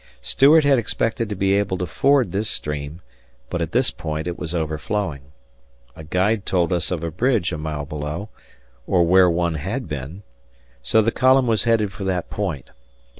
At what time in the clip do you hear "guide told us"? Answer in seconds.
6.03-6.89